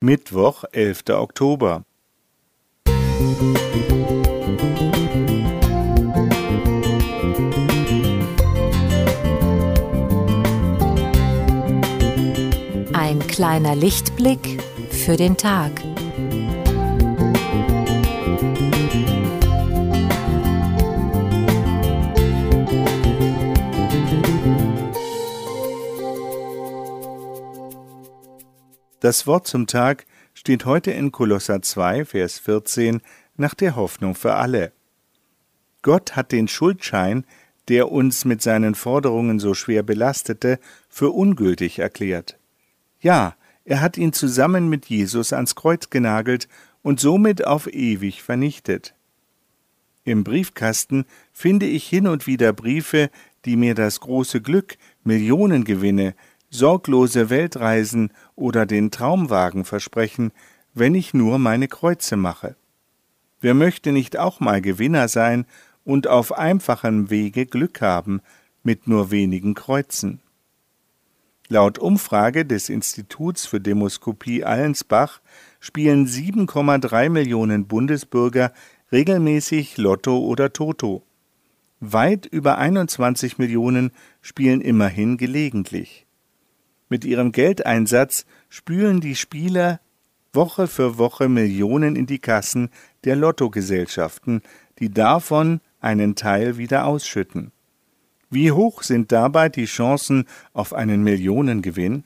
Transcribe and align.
Mittwoch, 0.00 0.62
11. 0.70 1.10
Oktober. 1.10 1.82
Ein 12.92 13.18
kleiner 13.26 13.74
Lichtblick 13.74 14.62
für 14.90 15.16
den 15.16 15.36
Tag. 15.36 15.72
Das 29.08 29.26
Wort 29.26 29.46
zum 29.46 29.66
Tag 29.66 30.04
steht 30.34 30.66
heute 30.66 30.90
in 30.90 31.12
Kolosser 31.12 31.62
2, 31.62 32.04
Vers 32.04 32.40
14 32.40 33.00
nach 33.38 33.54
der 33.54 33.74
Hoffnung 33.74 34.14
für 34.14 34.34
alle. 34.34 34.70
Gott 35.80 36.14
hat 36.14 36.30
den 36.30 36.46
Schuldschein, 36.46 37.24
der 37.68 37.90
uns 37.90 38.26
mit 38.26 38.42
seinen 38.42 38.74
Forderungen 38.74 39.38
so 39.38 39.54
schwer 39.54 39.82
belastete, 39.82 40.60
für 40.90 41.08
ungültig 41.08 41.78
erklärt. 41.78 42.38
Ja, 43.00 43.34
er 43.64 43.80
hat 43.80 43.96
ihn 43.96 44.12
zusammen 44.12 44.68
mit 44.68 44.84
Jesus 44.84 45.32
ans 45.32 45.54
Kreuz 45.54 45.88
genagelt 45.88 46.46
und 46.82 47.00
somit 47.00 47.46
auf 47.46 47.66
ewig 47.66 48.22
vernichtet. 48.22 48.94
Im 50.04 50.22
Briefkasten 50.22 51.06
finde 51.32 51.64
ich 51.64 51.88
hin 51.88 52.08
und 52.08 52.26
wieder 52.26 52.52
Briefe, 52.52 53.08
die 53.46 53.56
mir 53.56 53.74
das 53.74 54.00
große 54.00 54.42
Glück, 54.42 54.76
Millionengewinne, 55.02 56.14
sorglose 56.50 57.30
Weltreisen 57.30 58.12
oder 58.34 58.66
den 58.66 58.90
Traumwagen 58.90 59.64
versprechen, 59.64 60.32
wenn 60.74 60.94
ich 60.94 61.14
nur 61.14 61.38
meine 61.38 61.68
Kreuze 61.68 62.16
mache. 62.16 62.56
Wer 63.40 63.54
möchte 63.54 63.92
nicht 63.92 64.18
auch 64.18 64.40
mal 64.40 64.60
Gewinner 64.60 65.08
sein 65.08 65.46
und 65.84 66.06
auf 66.06 66.36
einfachem 66.36 67.10
Wege 67.10 67.46
Glück 67.46 67.80
haben 67.80 68.20
mit 68.62 68.88
nur 68.88 69.10
wenigen 69.10 69.54
Kreuzen? 69.54 70.20
Laut 71.48 71.78
Umfrage 71.78 72.44
des 72.44 72.68
Instituts 72.68 73.46
für 73.46 73.60
Demoskopie 73.60 74.44
Allensbach 74.44 75.20
spielen 75.60 76.06
7,3 76.06 77.08
Millionen 77.08 77.66
Bundesbürger 77.66 78.52
regelmäßig 78.92 79.78
Lotto 79.78 80.18
oder 80.18 80.52
Toto. 80.52 81.04
Weit 81.80 82.26
über 82.26 82.58
21 82.58 83.38
Millionen 83.38 83.92
spielen 84.20 84.60
immerhin 84.60 85.16
gelegentlich. 85.16 86.07
Mit 86.88 87.04
ihrem 87.04 87.32
Geldeinsatz 87.32 88.24
spülen 88.48 89.00
die 89.00 89.14
Spieler 89.14 89.80
Woche 90.32 90.66
für 90.66 90.98
Woche 90.98 91.28
Millionen 91.28 91.96
in 91.96 92.06
die 92.06 92.18
Kassen 92.18 92.70
der 93.04 93.16
Lottogesellschaften, 93.16 94.42
die 94.78 94.90
davon 94.90 95.60
einen 95.80 96.14
Teil 96.14 96.58
wieder 96.58 96.86
ausschütten. 96.86 97.52
Wie 98.30 98.52
hoch 98.52 98.82
sind 98.82 99.10
dabei 99.10 99.48
die 99.48 99.64
Chancen 99.64 100.26
auf 100.52 100.74
einen 100.74 101.02
Millionengewinn? 101.02 102.04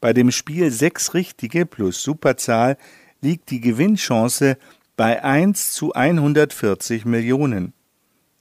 Bei 0.00 0.12
dem 0.12 0.30
Spiel 0.30 0.70
sechs 0.70 1.14
Richtige 1.14 1.66
plus 1.66 2.02
Superzahl 2.02 2.76
liegt 3.20 3.50
die 3.50 3.60
Gewinnchance 3.60 4.56
bei 4.96 5.24
1 5.24 5.72
zu 5.72 5.92
140 5.92 7.04
Millionen. 7.04 7.72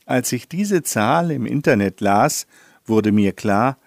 Als 0.05 0.31
ich 0.33 0.47
diese 0.47 0.83
Zahl 0.83 1.31
im 1.31 1.45
Internet 1.45 2.01
las, 2.01 2.45
wurde 2.85 3.11
mir 3.11 3.31
klar, 3.31 3.77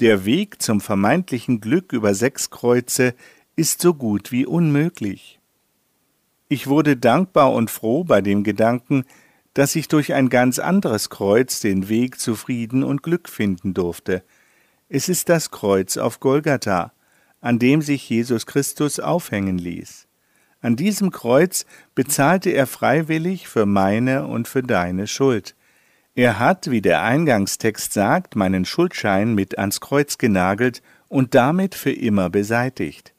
der 0.00 0.24
Weg 0.24 0.62
zum 0.62 0.80
vermeintlichen 0.80 1.60
Glück 1.60 1.92
über 1.92 2.14
sechs 2.14 2.50
Kreuze 2.50 3.14
ist 3.56 3.80
so 3.80 3.94
gut 3.94 4.32
wie 4.32 4.46
unmöglich. 4.46 5.40
Ich 6.48 6.66
wurde 6.66 6.96
dankbar 6.96 7.52
und 7.52 7.70
froh 7.70 8.04
bei 8.04 8.20
dem 8.20 8.44
Gedanken, 8.44 9.04
dass 9.54 9.76
ich 9.76 9.88
durch 9.88 10.14
ein 10.14 10.28
ganz 10.28 10.58
anderes 10.58 11.10
Kreuz 11.10 11.60
den 11.60 11.88
Weg 11.88 12.18
zu 12.18 12.34
Frieden 12.34 12.82
und 12.82 13.02
Glück 13.02 13.28
finden 13.28 13.74
durfte. 13.74 14.22
Es 14.88 15.08
ist 15.08 15.28
das 15.28 15.50
Kreuz 15.50 15.96
auf 15.96 16.20
Golgatha, 16.20 16.92
an 17.40 17.58
dem 17.58 17.82
sich 17.82 18.08
Jesus 18.08 18.46
Christus 18.46 19.00
aufhängen 19.00 19.58
ließ. 19.58 20.06
An 20.60 20.76
diesem 20.76 21.10
Kreuz 21.10 21.66
bezahlte 21.94 22.50
er 22.50 22.66
freiwillig 22.66 23.48
für 23.48 23.66
meine 23.66 24.26
und 24.26 24.46
für 24.46 24.62
deine 24.62 25.06
Schuld. 25.06 25.56
Er 26.14 26.38
hat, 26.38 26.70
wie 26.70 26.82
der 26.82 27.02
Eingangstext 27.02 27.92
sagt, 27.92 28.36
meinen 28.36 28.64
Schuldschein 28.66 29.34
mit 29.34 29.58
ans 29.58 29.80
Kreuz 29.80 30.18
genagelt 30.18 30.82
und 31.08 31.34
damit 31.34 31.74
für 31.74 31.92
immer 31.92 32.28
beseitigt. 32.28 33.14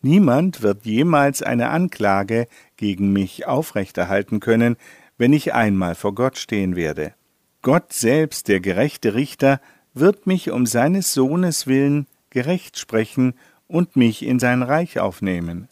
Niemand 0.00 0.62
wird 0.62 0.86
jemals 0.86 1.42
eine 1.42 1.68
Anklage 1.68 2.46
gegen 2.76 3.12
mich 3.12 3.46
aufrechterhalten 3.46 4.40
können, 4.40 4.76
wenn 5.18 5.32
ich 5.32 5.52
einmal 5.52 5.94
vor 5.94 6.14
Gott 6.14 6.38
stehen 6.38 6.76
werde. 6.76 7.12
Gott 7.60 7.92
selbst, 7.92 8.48
der 8.48 8.60
gerechte 8.60 9.14
Richter, 9.14 9.60
wird 9.92 10.26
mich 10.26 10.50
um 10.50 10.64
seines 10.64 11.12
Sohnes 11.12 11.66
willen 11.66 12.06
gerecht 12.30 12.78
sprechen 12.78 13.34
und 13.66 13.96
mich 13.96 14.24
in 14.24 14.38
sein 14.38 14.62
Reich 14.62 15.00
aufnehmen. 15.00 15.68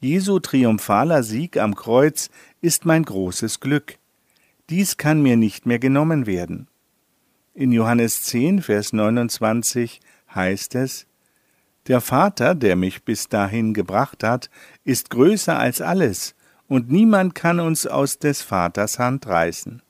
Jesu 0.00 0.40
triumphaler 0.40 1.22
Sieg 1.22 1.56
am 1.56 1.76
Kreuz 1.76 2.28
ist 2.60 2.84
mein 2.84 3.04
großes 3.04 3.60
Glück. 3.60 3.98
Dies 4.72 4.96
kann 4.96 5.20
mir 5.20 5.36
nicht 5.36 5.66
mehr 5.66 5.78
genommen 5.78 6.24
werden. 6.24 6.66
In 7.52 7.72
Johannes 7.72 8.22
10, 8.22 8.62
Vers 8.62 8.94
29 8.94 10.00
heißt 10.34 10.76
es, 10.76 11.06
Der 11.88 12.00
Vater, 12.00 12.54
der 12.54 12.74
mich 12.74 13.02
bis 13.02 13.28
dahin 13.28 13.74
gebracht 13.74 14.24
hat, 14.24 14.48
ist 14.82 15.10
größer 15.10 15.58
als 15.58 15.82
alles, 15.82 16.34
und 16.68 16.90
niemand 16.90 17.34
kann 17.34 17.60
uns 17.60 17.86
aus 17.86 18.18
des 18.18 18.40
Vaters 18.40 18.98
Hand 18.98 19.26
reißen. 19.26 19.82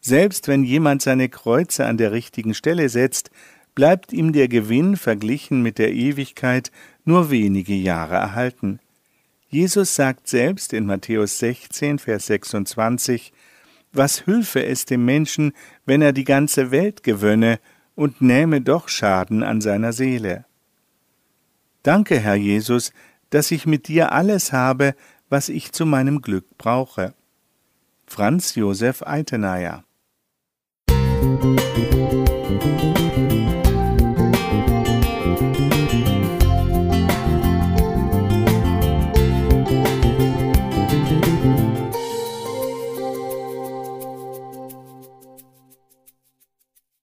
Selbst 0.00 0.46
wenn 0.46 0.62
jemand 0.62 1.02
seine 1.02 1.28
Kreuze 1.28 1.84
an 1.84 1.96
der 1.96 2.12
richtigen 2.12 2.54
Stelle 2.54 2.88
setzt, 2.90 3.32
bleibt 3.74 4.12
ihm 4.12 4.32
der 4.32 4.46
Gewinn 4.46 4.96
verglichen 4.96 5.60
mit 5.60 5.76
der 5.76 5.92
Ewigkeit 5.92 6.70
nur 7.04 7.32
wenige 7.32 7.74
Jahre 7.74 8.14
erhalten. 8.14 8.78
Jesus 9.48 9.96
sagt 9.96 10.28
selbst 10.28 10.72
in 10.72 10.86
Matthäus 10.86 11.40
16, 11.40 11.98
Vers 11.98 12.26
26, 12.26 13.32
was 13.92 14.26
hülfe 14.26 14.64
es 14.64 14.84
dem 14.84 15.04
Menschen, 15.04 15.52
wenn 15.86 16.02
er 16.02 16.12
die 16.12 16.24
ganze 16.24 16.70
Welt 16.70 17.02
gewönne 17.02 17.58
und 17.94 18.20
nähme 18.20 18.60
doch 18.60 18.88
Schaden 18.88 19.42
an 19.42 19.60
seiner 19.60 19.92
Seele? 19.92 20.44
Danke, 21.82 22.18
Herr 22.18 22.34
Jesus, 22.34 22.92
dass 23.30 23.50
ich 23.50 23.66
mit 23.66 23.88
dir 23.88 24.12
alles 24.12 24.52
habe, 24.52 24.94
was 25.28 25.48
ich 25.48 25.72
zu 25.72 25.86
meinem 25.86 26.22
Glück 26.22 26.58
brauche. 26.58 27.14
Franz 28.06 28.54
Josef 28.54 29.02
Eitenayer 29.02 29.84
Musik 30.90 31.88